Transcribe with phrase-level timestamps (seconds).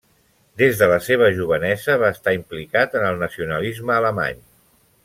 [0.61, 4.47] Des de la seva jovenesa va estar implicat en el nacionalisme alemany.